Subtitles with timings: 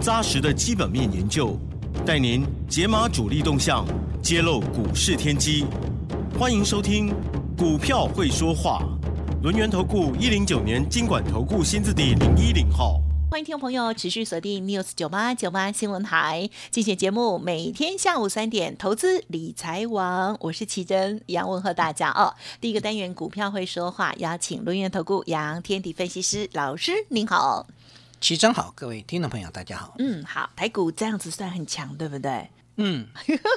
[0.00, 1.58] 扎实的基本面研究，
[2.04, 3.84] 带您解码主力动向，
[4.22, 5.64] 揭露股市天机。
[6.38, 7.08] 欢迎收听
[7.58, 8.80] 《股票会说话》，
[9.42, 13.00] 轮源投顾一零九年经管投顾新字第零一零号。
[13.28, 22.34] 欢迎听众朋友持续锁定 News 九八九八新闻台，精选节目每天下午三点，投资理财王，我是奇珍，杨问候大家哦。
[22.60, 27.66] 第一个单元股票会说话，邀请轮源投顾杨天地分析师老师，您好。
[28.26, 29.94] 齐真好，各位听众朋友，大家好。
[30.00, 32.50] 嗯，好，台股这样子算很强，对不对？
[32.78, 33.06] 嗯，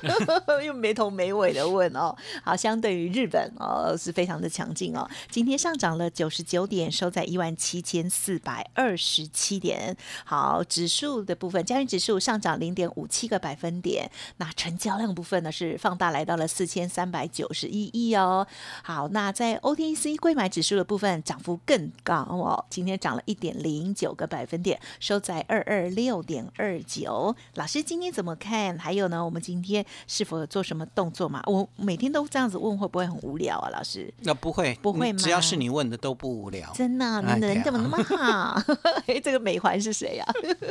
[0.66, 9.98] 又没头没尾的问哦，好，相对于日本哦是非常的强劲哦，今天上涨了九十九点，收在一万七千四百二十七点。
[10.24, 14.10] 好，指数的部分，加元指数上涨零点五七个百分点。
[14.38, 18.48] 那成交量部分呢是放大来到了四千三百九十一亿哦。
[18.84, 27.36] 好，那在 OTC 贵买指数的部分涨幅更高哦，今天涨了一点零九个百分点，收在二二六点二九。
[27.56, 28.80] 老师今天怎么看？
[28.80, 29.09] 还有？
[29.10, 31.42] 那我们今天是否有做什么动作嘛？
[31.48, 33.70] 我每天都这样子问，会不会很无聊啊？
[33.70, 35.20] 老师，那不会，不会吗？
[35.20, 36.72] 只要是你问的都不无聊。
[36.74, 38.62] 真的，你人怎么那么好？
[39.08, 40.26] 哎， 这个美环是谁呀？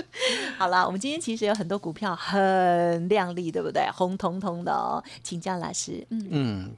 [0.59, 3.89] 好了，我们今天其实有很多股票很亮丽，对不对？
[3.93, 6.07] 红彤彤的哦，请教老师。
[6.11, 6.29] 嗯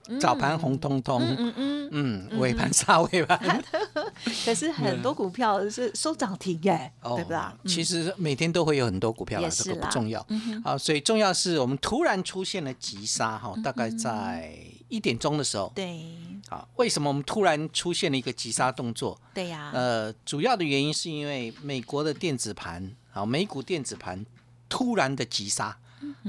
[0.08, 3.62] 嗯，早盘红彤彤，嗯嗯嗯，尾盘杀尾盘。
[4.44, 7.38] 可是很多股票是收涨停耶，对不对？
[7.66, 10.24] 其实每天都会有很多股票，这个不重要。
[10.64, 11.49] 好，所以重要是。
[11.50, 14.56] 是我们突然出现了急杀哈，大概在
[14.88, 15.72] 一点钟的时候。
[15.74, 16.04] 对，
[16.48, 19.20] 好，为什么我们突然出现了一个急杀动作？
[19.34, 24.24] 对呀，呃，主要的原因是因为美国的电子盘，好，美股电子盘
[24.68, 25.76] 突然的急杀，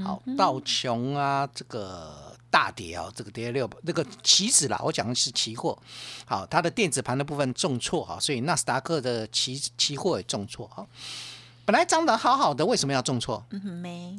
[0.04, 5.78] 好，道琼啊，这个大跌哦，这个跌六，那个期指啦，我讲的是期货，
[6.26, 10.86] 好，它的电子盘的部分重挫哈，所以纳斯达克的期期货也重挫哈，
[11.64, 13.44] 本来涨得好好的，为什么要重挫？
[13.50, 14.16] 嗯哼，没。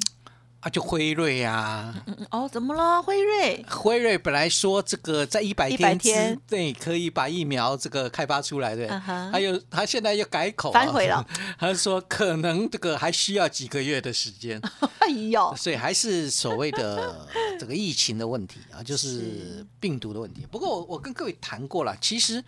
[0.64, 1.94] 啊，就辉瑞呀！
[2.30, 3.02] 哦，怎么了？
[3.02, 3.62] 辉瑞？
[3.68, 8.98] 辉瑞本来说这个在一百天之内可以把疫苗这个开发出来的，
[9.30, 11.22] 还有他现在又改口反悔了，
[11.60, 14.58] 他说可能这个还需要几个月的时间。
[15.00, 17.28] 哎呦，所以还是所谓的
[17.60, 20.46] 这个疫情的问题啊， 就是病毒的问题。
[20.50, 22.42] 不过我我跟各位谈过了，其实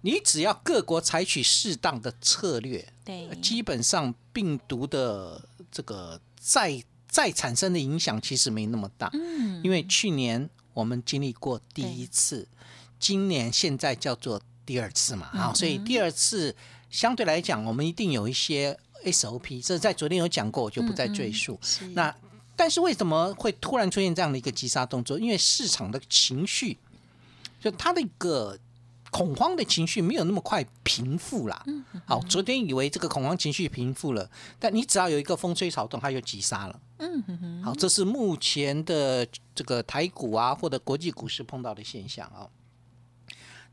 [0.00, 5.40] 你只要各国采取适当的策略，对，基本上病毒的
[5.70, 6.82] 这个在。
[7.08, 12.46] 再产生的影响其实没那么大，嗯，因为去年我们经历过第一次，
[12.98, 16.54] 今年现在叫做第二次嘛，啊，所以第二次
[16.90, 21.58] 相对来讲，我们一定有一些 SOP，这在昨天有讲过，我就不再赘述。
[21.94, 22.14] 那
[22.54, 25.18] 但是为什么会突然出现这样的一个急杀动作？
[25.18, 26.76] 因为市场的情绪，
[27.60, 28.58] 就它的一个。
[29.16, 31.62] 恐慌的情绪没有那么快平复啦。
[31.66, 36.80] 嗯，好，昨天以为这个恐慌情绪平复了，但你只要有一个风吹草动，它就急杀了。
[36.98, 42.46] 嗯哼，好，这是目前的这个台股啊，或者国际股市碰到的现象啊。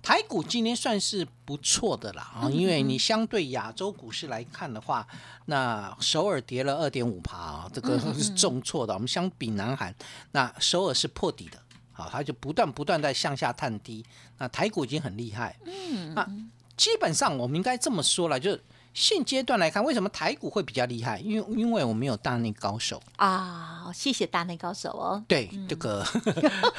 [0.01, 5.07] 台股今年算是不错的啦啊，因为你相对亚洲股市来看的话，
[5.45, 8.93] 那首尔跌了二点五趴啊，这个是重挫的。
[8.93, 9.95] 我们相比南韩，
[10.31, 11.57] 那首尔是破底的。
[12.03, 14.05] 好，它就不断不断在向下探低。
[14.37, 16.27] 那台股已经很厉害，嗯，那
[16.75, 18.61] 基本上我们应该这么说了，就是
[18.93, 21.19] 现阶段来看，为什么台股会比较厉害？
[21.19, 25.23] 因为因为我们有大内高手啊，谢谢大内高手哦。
[25.27, 26.05] 对，这个，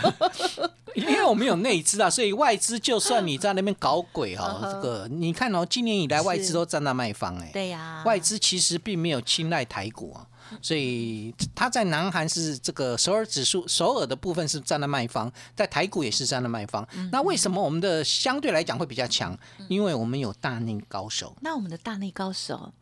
[0.94, 10.27] 因为我们有内资啊，所以外资就算你在那边搞鬼哈，这个你看哦，今年以来外资都站在卖方哎，对呀，外资其实并没有青睐台股啊。
[10.60, 16.86] 所以它在南韩是这个首尔指数，首尔的部分是占了卖方，在台股也是占了卖方。
[17.10, 19.36] 那为什么我们的相对来讲会比较强？
[19.68, 21.34] 因为我们有大内高手。
[21.41, 22.72] 那我们的大内高手，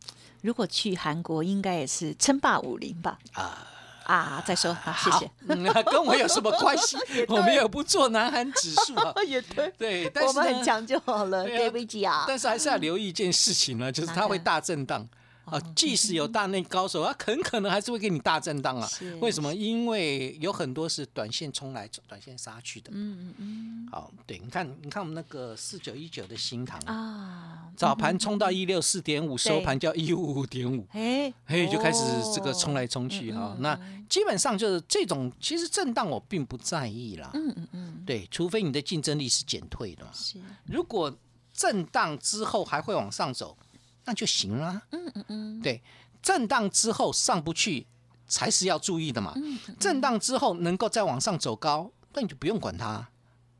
[0.41, 3.19] 如果去韩国，应该也是称霸武林吧？
[3.33, 3.69] 啊
[4.05, 4.43] 啊！
[4.45, 5.31] 再说，好，谢谢。
[5.85, 6.97] 跟我有什么关系？
[7.29, 9.15] 我们也不做南韩指数啊。
[9.25, 11.45] 也对，对，我们很强就好了。
[11.45, 12.25] 对不起啊。
[12.27, 15.09] 但是还是要留意一件事情呢，就是它会大震荡。
[15.45, 19.15] 啊，即使有大内高手，他， 很可能还是会给你大震荡啊是。
[19.17, 19.55] 为什么？
[19.55, 22.91] 因为有很多是短线冲来、短线杀去的。
[22.93, 30.87] 嗯嗯嗯好，对，你看，你看我们那个四九一九的新塘，啊，早盘冲到一六四点五，收盘叫一五五点五。
[30.93, 32.03] 哎嘿，就开始
[32.35, 33.79] 这个冲来冲去哈、那
[34.09, 37.31] 基本上就是这种，其实震荡我并不在意啦。
[37.35, 40.11] 嗯嗯嗯，对，除非你的竞争力是减退的嘛。
[40.15, 41.15] 是，如果
[41.53, 43.57] 震荡之后还会往上走，
[44.05, 44.83] 那就行了。
[44.91, 45.83] 嗯嗯嗯，对，
[46.23, 47.87] 震荡之后上不去
[48.27, 49.33] 才是要注意的嘛。
[49.37, 53.09] 嗯震荡之后能够再往上走高，那你就不用管它。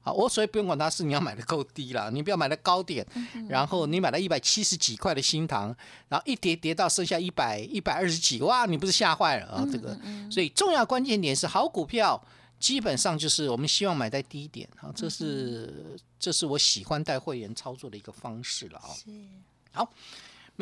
[0.05, 5.75] 好，我所以不用管它是你要买的够低了，你不要买的高点，嗯然后你买了一百七十几块的新塘，
[6.09, 9.67] 然后一跌跌到剩下一百一百二十几，哇，你不是吓坏了啊？
[9.71, 9.97] 这个，
[10.29, 12.23] 所以重要关键点是好股票。
[12.59, 18.87] 基本上就是我们希望买在低点啊，这是这是我喜欢带会员操作的一个方式了啊。
[18.95, 19.11] 是，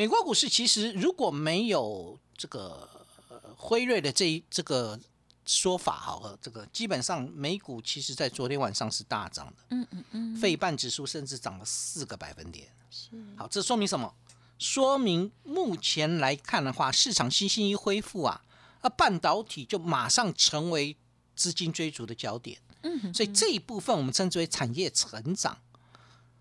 [0.00, 2.88] 美国股市其实如果没有这个
[3.28, 4.98] 呃辉瑞的这一这个
[5.44, 12.66] 说法，好了，这个基本上美股其实在昨天晚上是大涨的，嗯嗯嗯，费半指数甚至涨了四个百分点。
[12.90, 14.14] 是，好，这说明什么？
[14.58, 18.42] 说明目前来看的话，市场信心一恢复啊，
[18.80, 20.96] 啊，半导体就马上成为
[21.36, 22.58] 资金追逐的焦点。
[22.84, 25.58] 嗯所以这一部分我们称之为产业成长。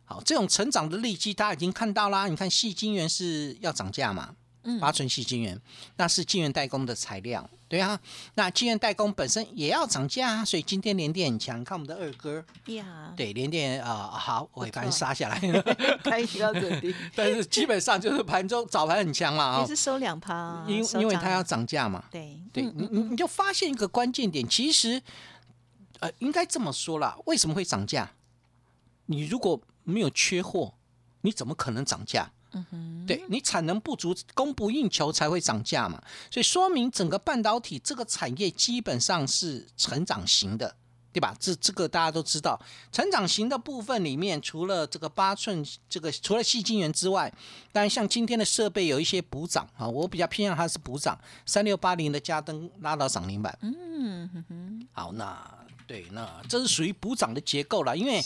[0.09, 2.27] 好，这种成长的利基大家已经看到啦。
[2.27, 4.33] 你看，细晶圆是要涨价嘛？
[4.63, 5.59] 嗯八寸细晶圆，
[5.97, 7.97] 那是晶圆代工的材料，对啊。
[8.33, 11.63] 那晶圆代工本身也要涨价啊，所以今天联电很强。
[11.63, 15.39] 看我们的二哥，呀，对联电啊、好，尾盘杀下来，
[16.03, 22.03] 开要准低，但是基本上就是盘中早盘很强嘛啊也，是收两趴，因收涨因为它要涨价嘛。
[22.11, 25.01] 对对你，你你就发现一个关键点，其实，
[25.99, 28.11] 呃，应该这么说啦，为什么会涨价？
[29.11, 30.75] 你如果没有缺货，
[31.21, 32.31] 你怎么可能涨价？
[32.51, 36.01] 嗯哼，对你产能不足，供不应求才会涨价嘛。
[36.31, 40.75] 所以说明整个半导体这个产业基本上是成长型的，
[41.11, 41.35] 对吧？
[41.39, 42.59] 这这个大家都知道，
[42.91, 47.31] 成长型的部分里面，除了这个八寸这个除了细晶圆之外，
[47.71, 53.57] 当然像今天的设备有一些补涨啊，我比较偏向它是补涨，三六八零的加登拉到涨停板。
[53.61, 55.57] 嗯哼哼，好，那
[55.87, 58.23] 对，那这是属于补涨的结构了，因为，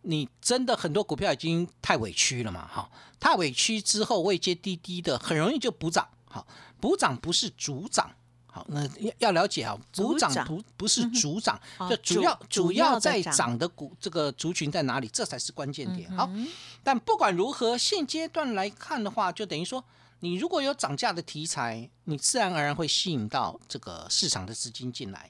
[0.00, 2.90] 你真的很多股票已经太委屈了嘛，哈，
[3.20, 6.46] 太委屈之后位阶低低的，很容易就补涨，好，
[6.80, 8.10] 补涨不是主涨。
[8.54, 16.08] 好，那要要了解啊，补涨不不是主涨，哦就主要主要要在在涨涨的股这个族群在哪里，这才是关键点。
[16.16, 16.46] 好，嗯
[16.84, 19.82] 但不管如何，现阶段来看的话，就等于说，
[20.20, 25.28] 你如果有涨价的题材，你自然而然会吸引到这个市场的资金进来。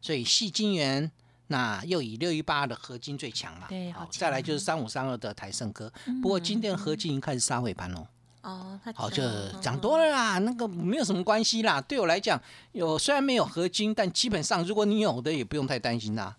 [0.00, 1.12] 所以细金元，
[1.46, 3.60] 那又以六一八的合金最强了。
[3.60, 5.92] 好，对好强再来就是三五三二的台盛科。
[6.20, 8.04] 不过今天的合金已经开始杀尾盘喽。
[8.44, 11.80] 哦，它好，涨就涨多了啦，那个没有什么关系啦。
[11.80, 12.38] 对我来讲，
[12.72, 16.36] 有虽然没有合金，但基本上如果你有的，也不用太担心啦。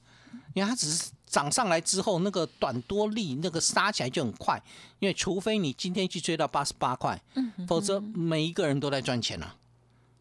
[0.54, 4.62] 因为它只是涨上来之后，那个短多利那个杀起来就很快。
[5.00, 7.20] 因为除非你今天去追到八十八块，
[7.68, 9.56] 否则每一个人都在赚钱啊。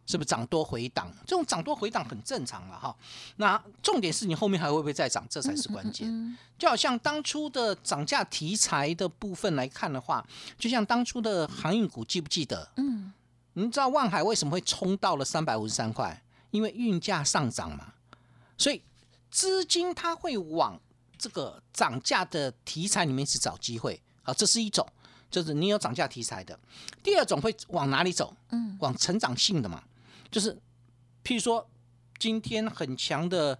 [0.05, 1.11] 是不是涨多回档？
[1.25, 2.95] 这种涨多回档很正常了哈。
[3.37, 6.37] 那重点是你后面还会不会再涨，这才是关键。
[6.57, 10.25] 就好像当初的涨价题材的部分来看的话，
[10.57, 12.69] 就像当初的航运股，记不记得？
[12.77, 13.13] 嗯，
[13.53, 16.21] 你知道万海为什么会冲到了三百五十三块？
[16.51, 17.93] 因为运价上涨嘛，
[18.57, 18.81] 所以
[19.29, 20.79] 资金它会往
[21.17, 24.01] 这个涨价的题材里面去找机会。
[24.23, 24.87] 好，这是一种，
[25.29, 26.57] 就是你有涨价题材的。
[27.03, 28.33] 第二种会往哪里走？
[28.51, 29.83] 嗯，往成长性的嘛，
[30.35, 30.51] 就是
[31.23, 31.65] 譬如说
[32.19, 33.57] 今天很强的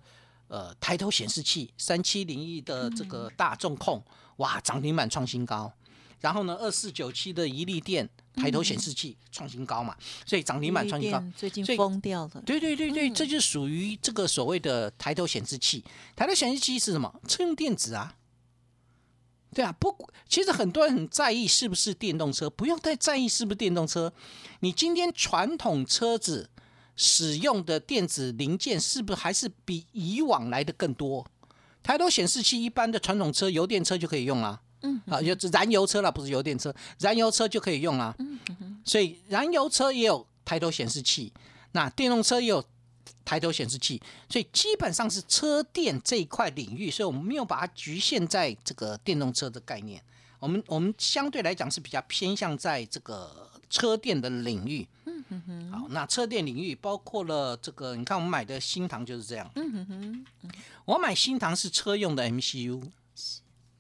[0.50, 4.04] 呃抬头显示器三七零一的这个大众控，
[4.36, 5.72] 哇，涨停板创新高。
[6.20, 11.24] 然后呢，二四九七的一利电抬头显示器创新高嘛，所以涨停板创新高。
[11.38, 15.82] 最近疯掉了，对对对对，这就属于这个所谓的抬头显示器。
[16.14, 17.22] 抬头显示器是什么？
[17.26, 18.18] 车用电子啊。
[19.54, 24.12] 对啊，不，其实很多人很在意是不是电动车，不用太在意是不是电动车。
[24.60, 26.50] 你今天传统车子
[26.96, 31.26] 使用的电子零件，是不是还是比以往来的更多？
[31.84, 34.62] 抬头显示器一般的传统车、油电车就可以用啊。
[34.82, 38.16] 嗯，啊，就燃油车了，不是油电车，燃油车就可以用啊。
[38.20, 38.40] 嗯
[38.84, 41.34] 所以燃油车也有抬头显示器，
[41.72, 42.64] 那电动车也有
[43.24, 44.00] 抬头显示器，
[44.30, 50.00] 所以基本上是车电这一块领域，所以我们没有把它局限在这个电动车的概念。
[50.40, 54.88] 我们我们相对来讲是比较偏向在这个车电的领域。
[55.16, 55.44] 嗯哼。
[55.48, 59.50] 哼，好，那车电领域包括了这个，你看我们买的新唐就是这样。
[59.56, 60.52] 嗯哼哼，
[60.86, 62.82] 我买新唐是车用的 MCU，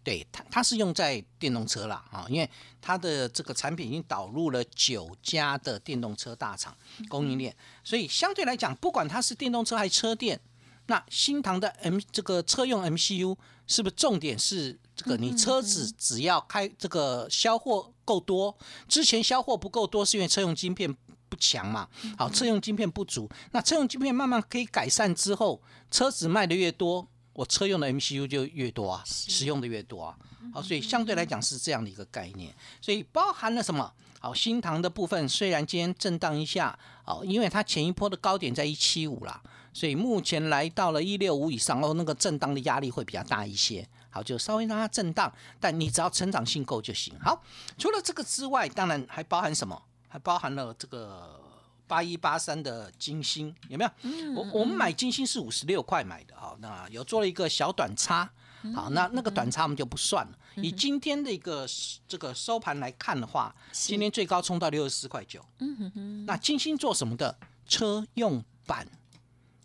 [0.03, 2.49] 对它，它是用在电动车啦啊，因为
[2.79, 6.75] 它的这个产品已经导入了九家的电动车大厂
[7.09, 10.39] 供应链，所以相对来讲，不管它是电动车还是车电，
[10.87, 15.17] 那新唐的 M 这个车用 MCU 是不是重点是这个？
[15.17, 18.55] 你车子只要开这个销货够多，
[18.87, 20.95] 之前销货不够多是因为车用晶片
[21.35, 21.87] 不强嘛？
[22.17, 25.61] 好，车用晶片不足，那车用晶片慢慢可以改善之后，
[25.91, 27.07] 车子卖的越多。
[27.33, 30.15] 我车用的 MCU 就越多啊，使用的越多啊，
[30.53, 33.91] 好，所以相对来讲是这样的一个概念，所以包含了什么？
[34.21, 39.41] 好，新塘的部分虽然今天震荡一下，好，因为它前一波的高点在一七五啦，
[39.73, 47.13] 所以目前来到了一六五以上，哦，那个震荡的压力会比较大一些，好，就稍微让它震荡，但你只要成长性够就行。
[47.19, 47.43] 好，
[47.77, 49.83] 除了这个之外，当然还包含什么？
[50.15, 51.41] 还包含了这个。
[51.87, 53.91] 八一八三的金星有没有？
[54.33, 58.27] 我我们买金星是五十六块买的哈，那有做了一个小短差，
[58.73, 60.35] 好，那那个短差我们就不算了。
[60.55, 61.63] 以今天的一个
[62.07, 65.45] 这个收盘来看的话，今天最高冲到六十四块九。
[65.59, 66.25] 嗯哼哼。
[66.25, 67.37] 那金星做什么的？
[67.67, 68.87] 车用板。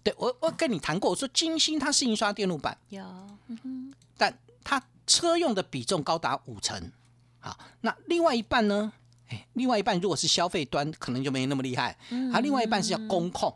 [0.03, 3.03] 对我我跟你谈过，我说金星它是印刷电路板，有，
[3.47, 6.93] 嗯但它车用的比重高达五成。
[7.39, 8.93] 好，那另外一半呢？
[9.55, 11.97] 另外一半如果是消费端，可能就没那么厉害。
[12.33, 13.55] 而另外一半是要工控，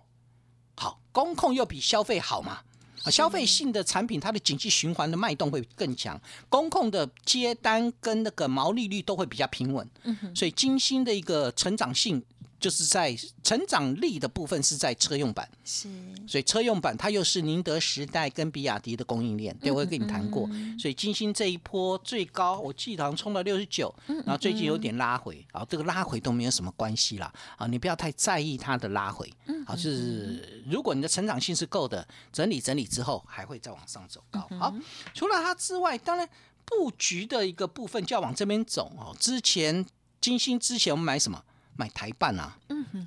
[0.76, 2.60] 好，工控又比消费好嘛？
[3.04, 9.88] 啊，消费性的产品，它的经济循环的脉动会更强，公控的接单跟那个毛利率都会比较平稳。
[10.34, 12.24] 所以金星的一个成长性。
[12.64, 15.86] 就是在成长力的部分是在车用版，是，
[16.26, 29.30] 所以车用版它又是宁德时代跟比亚迪的供应链，对我跟你谈过，所以金星这一波最高，我记得好像冲到六十九，然后最近有点拉回，啊，这个拉回都没有什么关系啦，啊，你不要太在意它的拉回，
[29.66, 34.40] 啊，就是如果你的成长性是够的，整理整理之后还会再往上走高。
[34.58, 34.74] 好，
[35.12, 36.26] 除了它之外，当然
[36.64, 39.14] 布局的一个部分就要往这边走哦。
[39.20, 39.84] 之前
[40.18, 41.44] 金星之前我们买什么？
[41.76, 42.56] 买台办啊，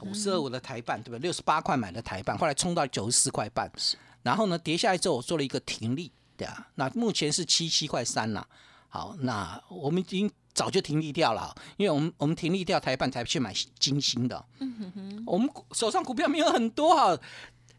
[0.01, 1.19] 五四二五的台办，对不对？
[1.19, 3.71] 六十八块买的台办，后来冲到九十四块半，
[4.23, 8.45] 然后呢，跌下来之后，我做了一个停利，对啊，那目前是七七块三了。
[8.89, 14.45] 好，那我们已经早就停利掉了，因为我们我们停利掉台办才去买金星的。
[14.59, 17.17] 嗯哼哼，我们手上股票没有很多哈。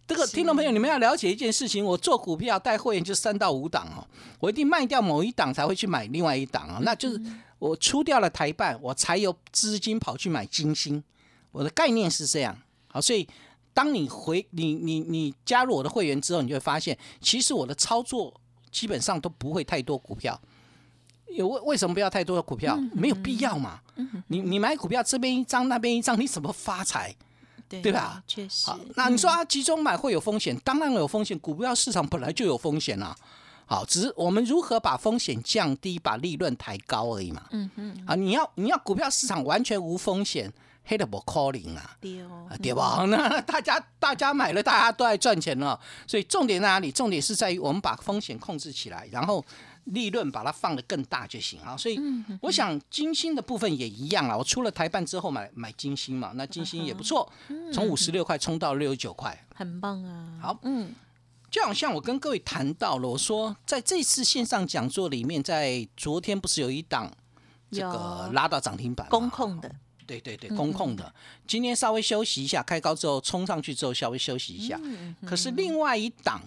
[0.06, 4.06] 这个听众朋友，你们要了解一件事情，我做股票带会员就三到五档哦，
[4.40, 7.20] 我一定卖掉某一档才会去买另外一档啊，那就是。
[7.58, 11.02] 我出掉了台办，我才有资金跑去买金星。
[11.50, 12.56] 我的概念是这样，
[12.88, 13.26] 好，所以
[13.72, 18.32] 当你回你你你加入我的会员之后，你就会发现，其实我的操作
[18.70, 20.40] 基本上都不会太多股票。
[21.30, 22.76] 有为为什么不要太多的股票？
[22.92, 23.80] 没有必要嘛。
[24.28, 27.14] 你你买股票这边一张那边一张，你怎么发财？
[27.68, 28.22] 对吧？
[28.26, 28.70] 确实。
[28.94, 30.56] 那你说啊，集中买会有风险？
[30.60, 33.14] 当然有风险，股票市场本来就有风险啊。
[33.68, 37.44] 好，只是我们如何把风险降低，把利润抬高而已嘛。
[37.50, 38.04] 嗯嗯。
[38.06, 40.50] 啊，你要你要股票市场完全无风险，
[40.84, 41.94] 黑的不 calling 啊。
[42.00, 42.48] 对哦。
[42.62, 43.04] 对吧？
[43.10, 45.78] 那 大家大家买了，大家都在赚钱了。
[46.06, 46.90] 所以重点在哪里？
[46.90, 49.44] 重点是在于我们把风险控制起来，然后
[49.84, 51.76] 利润把它放得更大就行啊。
[51.76, 52.00] 所以
[52.40, 54.34] 我想金星的部分也一样啊。
[54.34, 57.30] 我出了台办之后买买金星嘛，那金星也不错，
[57.70, 60.38] 从五十六块冲到六十九块，很棒啊。
[60.40, 60.94] 好，嗯。
[61.50, 67.10] 就好像我跟各位谈到了，我说在这次线上讲座里面，在昨天不是有一档
[67.70, 69.74] 这个拉到涨停板，公控的，
[70.06, 71.12] 对对对，公控的。
[71.46, 74.78] 今天稍微休息一下，开高之后冲上去之后稍微休息一下。
[75.26, 76.42] 可是另外一档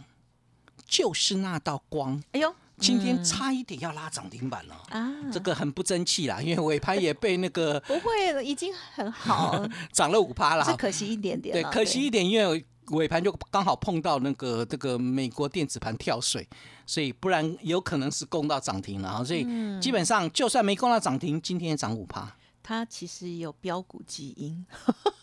[0.85, 4.75] 就是那道光，哎呦，今天差一点要拉涨停板了。
[4.89, 5.11] 啊！
[5.31, 12.63] 这个很不争气啦，因为尾盘也被那个不会，已经很好， 涨了五趴了，是可惜一点点，对，可惜一点，因为。
[12.89, 16.47] 尾盘就刚好碰到那个这个美国电子盘跳水，
[16.85, 19.23] 所以不然有可能是攻到涨停了啊！
[19.23, 19.45] 所以
[19.79, 22.35] 基本上就算没攻到涨停，今天也涨五趴。
[22.63, 24.65] 它其实有标股基因，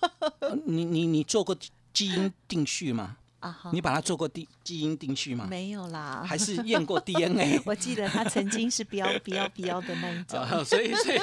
[0.66, 1.56] 你你你做过
[1.92, 3.18] 基因定序吗？
[3.40, 5.46] 啊，你把它做过基基因定序吗？
[5.48, 7.60] 没有啦，还是验过 DNA？
[7.64, 11.18] 我记得他曾经是标标标的那一种， 所以所以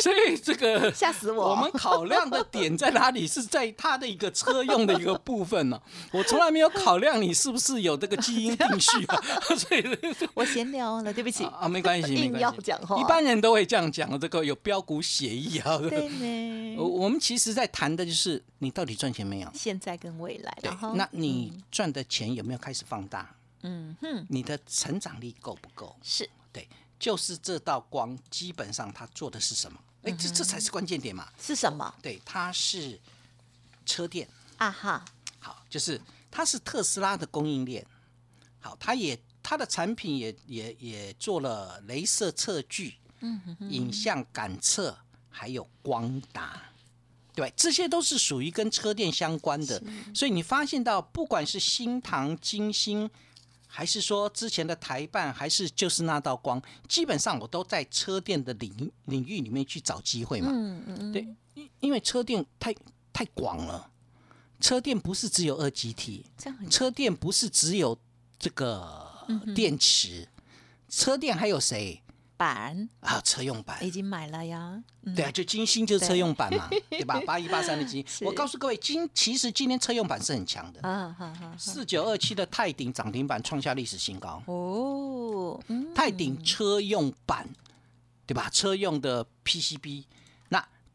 [0.00, 1.50] 所以这个 吓死我！
[1.50, 3.26] 我们考量的点在哪里？
[3.26, 5.80] 是在他的一个车用的一个部分呢？
[6.12, 9.20] 我从来没有考量你是不是有这个基因定序啊！
[9.56, 9.84] 所以
[10.34, 15.76] 我闲聊了，对不起啊，没关系，硬要讲话，一般人都会这样讲，这个有标股协议啊。
[15.78, 19.50] 对呢，我们其实在谈的就是你到底赚钱没有？
[19.52, 21.55] 现在跟未来，对，那你。
[21.70, 23.34] 赚的钱有没有开始放大？
[23.62, 25.96] 嗯哼，你的成长力够不够？
[26.02, 29.80] 是对，就是这道光，基本上它做的是什么？
[30.02, 31.28] 哎，这这才是关键点嘛。
[31.40, 31.92] 是什么？
[32.00, 33.00] 对，它是
[33.84, 35.04] 车电啊哈。
[35.40, 37.84] 好，就是它是特斯拉的供应链。
[38.60, 44.96] 好，它也它的产品也也也做了镭射测距、嗯影像感测，
[45.30, 46.62] 还有光达。
[47.36, 49.80] 对，这些都是属于跟车电相关的，
[50.14, 53.08] 所以你发现到，不管是新唐、金星，
[53.66, 60.48] 还是说之前的台办，还是就是那道光，基本上我都在车电的领领域里面去找机会嘛。
[60.50, 60.96] 嗯嗯。
[60.98, 62.74] 嗯，对，因因为车电太
[63.12, 63.90] 太广了，
[64.58, 66.24] 车电不是只有二极体，
[66.70, 67.98] 车电不是只有
[68.38, 70.26] 这个电池，
[70.88, 72.02] 车电还有谁
[72.36, 73.20] 板啊？
[73.24, 73.84] 车用板。
[73.84, 74.82] 已经买了呀。
[75.02, 77.20] 嗯对啊，就金星就是车用版嘛， 对吧？
[77.24, 81.14] 八一八三的金， 我告诉各位，今其实今天车用版是很强的，
[81.56, 87.48] 四九二七的泰鼎涨停板创下历史新高，哦，嗯，泰鼎车用版，
[88.26, 88.50] 对吧？
[88.52, 90.06] 车用的 PCB，那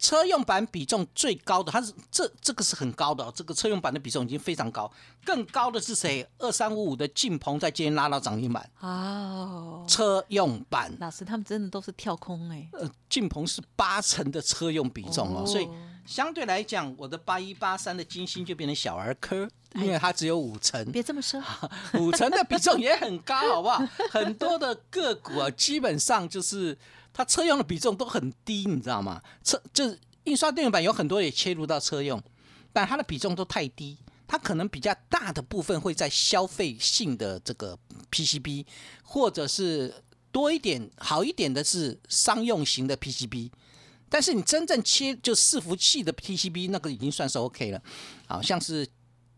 [0.01, 4.91] 车用版比重最高的，它是这这个是很高的、哦，这个车用版的比重已经非常高，
[5.23, 6.27] 更高的是谁？
[6.39, 21.39] 二三五五的晋鹏在今天拉到涨停板，哦，车用版，老师他们真的都是跳空哎，呃，晋鹏是八成的车用比重哦，所以哦相对来讲，我的八一八三的金星就变成小儿科，因为它只有五成，别这么说，
[21.99, 23.85] 五成的比重也很高，好不好？
[24.09, 26.75] 很多的个股啊，基本上就是
[27.13, 29.21] 它车用的比重都很低，你知道吗？
[29.43, 32.21] 车就是印刷电路板有很多也切入到车用，
[32.71, 33.97] 但它的比重都太低。
[34.27, 37.77] 它可能比较大的部分会在消费性的这个
[38.09, 38.65] PCB，
[39.03, 39.93] 或者是
[40.31, 43.51] 多一点好一点的是商用型的 PCB。
[44.07, 47.81] 但是你真正切就伺服器的 PCB 那个已经算是 OK 了，
[48.27, 48.87] 好像是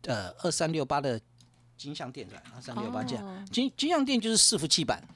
[0.04, 1.20] 呃二三六八的
[1.76, 5.16] 金像电对吧，二三六八这样哦，金金像电就是伺服器板，好，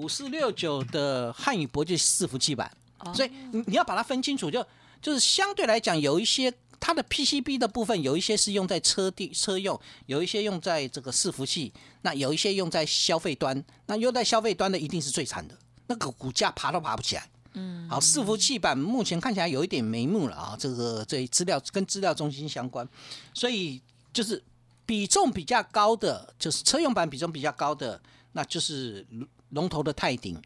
[0.00, 4.64] 五四六九的汉语博就是伺服器版，哦所以你你要把它分清楚，就
[5.02, 6.52] 就是相对来讲有一些。
[6.82, 15.54] 它的 PCB 的部分有一些是用在车地车用，有一些用在这个伺服器，那有一些用在消费端，那用在消费端的一定是最惨的，
[15.88, 17.28] 那个股价爬都爬不起来。
[17.52, 22.88] 嗯，好，伺服器版目前看起来有一点眉目了啊，这个这资料跟资料中心相关，
[23.34, 23.78] 所以
[24.10, 24.42] 就是
[24.86, 28.00] 比重比较高的，就是车用版比重比较高的，
[28.32, 29.06] 那就是
[29.50, 30.40] 龙龙头的泰鼎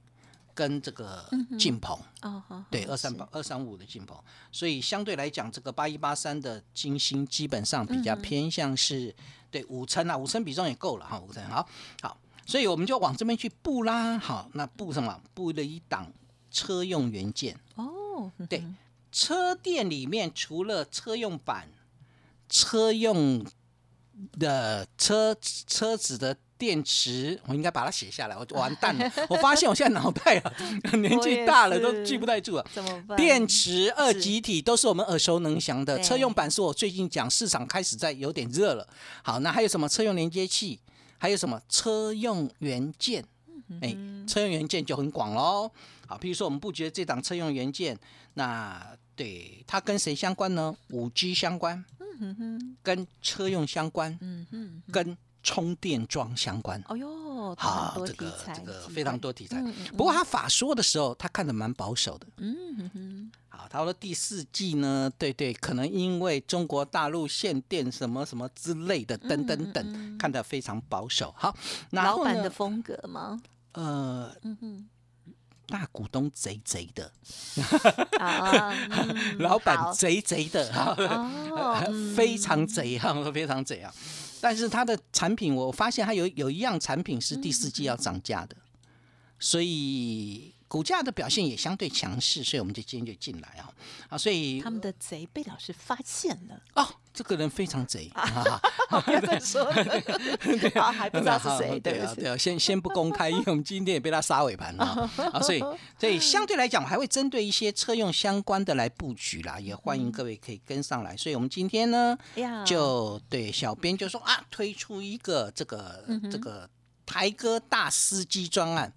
[0.54, 1.98] 跟这个劲鹏。
[2.22, 4.18] 哦，对，二三八二三五的劲鹏，
[4.50, 9.14] 所以相对来讲，这个八一八三的金星基本上比较偏向是、
[9.50, 11.44] 对五成啊，五成比重也够了哈，五成。
[11.48, 11.68] 好
[12.00, 15.20] 好，所以我们就往这边去布啦，好，那布什么？
[15.34, 16.12] 布了一档
[16.50, 18.64] 车用元件，哦，嗯对，
[19.12, 21.68] 车店里面除了车用板、
[22.48, 23.44] 车用
[24.38, 29.12] 的车车子的电池，我应该把它写下来，我就完蛋了。
[29.28, 30.52] 我发现我现在脑袋啊，
[30.96, 32.66] 年纪大了都记不太住了。
[32.72, 33.18] 怎么办？
[33.18, 38.88] 电池、二极体都是我们耳熟能详的，车用版是我最近讲市场开始在有点热了。
[39.22, 40.80] 好，那还有什么车用连接器？
[41.18, 43.22] 还有什么车用元件？
[43.82, 43.94] 哎，
[44.26, 45.70] 车用元件就很广喽。
[46.06, 47.98] 好，比如说我们布局的这档车用元件，
[48.34, 50.74] 那对它跟谁相关呢？
[50.90, 51.84] 五 G 相关，
[52.82, 54.18] 跟车用相关，
[54.90, 56.82] 跟充电桩相关。
[56.88, 59.72] 哦哟，好，这个这个非常多题材嗯。
[59.96, 62.26] 不过他法说的时候，他看的蛮保守的。
[62.38, 71.32] 嗯哼哼，好，他说第四季呢，对对，可能因为中国大陆限电什么什么之类的，等等等，看得非常保守。
[71.36, 71.54] 好，
[71.90, 73.40] 老板的风格吗？
[73.72, 74.88] 呃，嗯哼，
[75.66, 77.12] 大股东贼贼的，
[79.38, 80.72] 老板好贼贼的，
[82.16, 83.92] 非常贼啊，非常贼啊。
[84.44, 88.54] 但是它的产品，我发现它有有一样产品是第四季要涨价的，
[89.38, 93.72] 所以股价的表现也相对强势，所以我们就今天就进来啊。
[94.10, 98.60] 啊，所以他们的贼被老师发现了，哦，这个人非常贼啊，
[99.04, 99.74] 不要再说了，
[100.74, 104.84] 好，还不知道是谁，对啊，对啊，先 先不公开，因为我们今天也被他杀尾盘了，
[105.32, 105.60] 啊，所以
[105.98, 111.16] 所以相对来讲，我还会针对一些车用相关的来布局啦，也欢迎各位可以跟上来。
[111.16, 112.16] 所以我们今天呢，
[112.66, 116.68] 就对小编就说啊，推出一个这个嗯这个
[117.06, 118.92] 台哥大司机专案，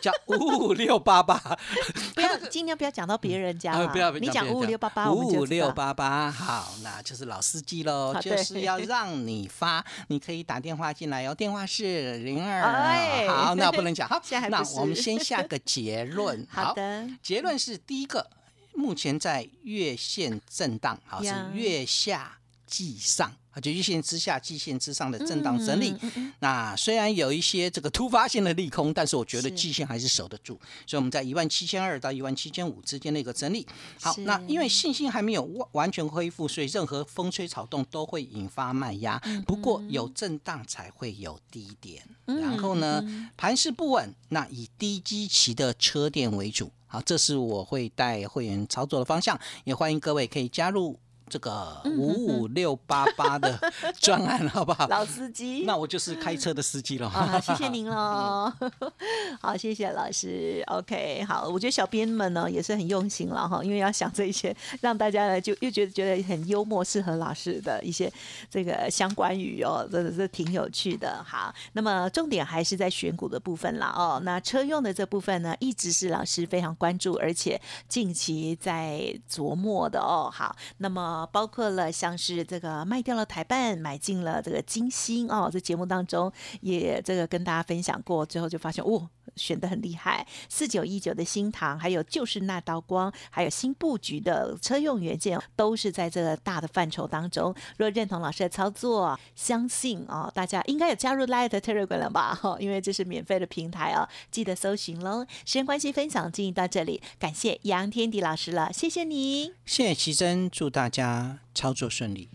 [0.00, 1.38] 叫五五六八八。
[2.14, 13.26] 不要尽量不要讲到别人家 啊，啦不要，你讲五五六八八，五五六八八，好，那就是老司机喽， 就是要让你发，你可以打电话进来哦，电话是零二，哎。
[13.28, 18.28] 好，那不能讲，好那我们先下个结论，好的，结论是第一个，
[18.74, 22.37] 目前在月线震荡，好是月下
[22.68, 23.60] 季上啊。
[23.60, 25.92] 就月线之下、季线之上的震荡整理，
[26.38, 30.54] 那虽然有一些这个突发性的利空，但是我觉得季线还是守得住，
[30.86, 33.66] 所以我们在一万七千二到一万七千五之间的一个整理。
[34.00, 39.20] 好，那因为信心还没有完完全恢复，所以任何风吹草动都会引发卖压。
[39.46, 43.02] 不过有震荡才会有低点，然后呢，
[43.36, 46.70] 盘势不稳，那以低基期的车店为主。
[46.86, 50.98] 好，这是我会带会员操作的方向，也欢迎各位可以加入。
[51.28, 53.58] 这个五五六八八的
[54.00, 54.86] 专案，好不好？
[54.88, 57.08] 老司机，那我就是开车的司机了。
[57.08, 58.52] 啊，谢谢您喽。
[59.40, 60.62] 好，谢谢老师。
[60.66, 68.10] OK，好，我觉得小编们呢也是很用心了哈，因为要想这些，让大家呢就又觉得觉得很幽默，适合老师的一些
[68.50, 71.22] 这个相关语哦，真的是挺有趣的。
[71.24, 74.20] 好，那么重点还是在选股的部分了哦。
[74.24, 80.30] 那车用的这部分呢，一直是老师非常关注，而且近期在琢磨的哦。
[80.32, 81.17] 好，那么。
[81.26, 89.08] 包括了像是这个卖掉了台办，买进了这个金星哦，在节目当中也这个跟大家分享过，最后就发现哦。
[89.36, 97.54] 选的很厉害，四九一九的新唐，还有就是那道光，还有新布局的车用元件，都是在这个大的范畴当中。
[97.76, 102.34] 若认同老师的操作，相信啊，大家应该有加入 Light Telegram 了吧？
[102.34, 105.24] 哈， 因为这是免费的平台哦，记得搜寻喽。
[105.44, 112.28] 时间关系，分享进行到这里，感谢杨天迪老师了，谢谢你，谢谢奇珍，祝大家啊操作顺利。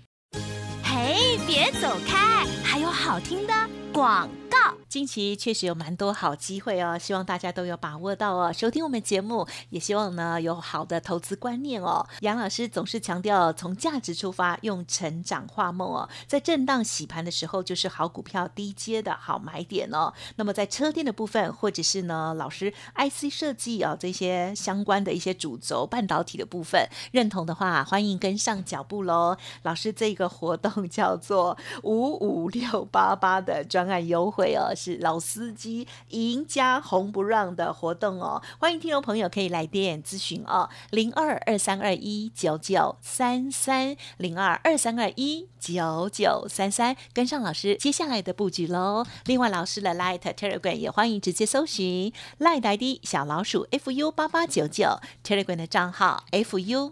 [0.83, 3.53] 嘿，别走开，还有好听的
[3.93, 4.75] 广告。
[4.93, 8.53] 近期确实有蛮多好机会哦，希望大家都有把握到哦。
[8.53, 12.05] 收听我们节目，也希望呢有好的投资观念哦。
[12.19, 16.07] 杨老师总是强调从价值出发，用成长画梦哦。
[16.27, 20.13] 在震荡洗盘的时候，就是好股票低阶的好买点哦。
[20.35, 29.35] 那么在车电的部分，或者是呢老师 IC 设计啊这些相关的一些主轴半导体的部分，认同的话，欢迎跟上脚步喽。
[29.63, 34.71] 老师这个活动叫做五五六八八的专案优惠哦。
[34.83, 49.05] 是老司机赢家红不让的活动哦，欢迎听众朋友可以来电咨询哦，零二二三二一九九三三零二二三二一九九三三，跟上老师接下来的布局喽。
[49.25, 56.91] 另外，老师的 Light Telegram 也欢迎直接搜寻 Light ID 小老鼠 fu 八八九九 Telegram 的账号 fu